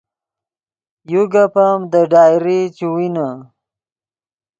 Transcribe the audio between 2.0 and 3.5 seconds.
ڈائری چے وینے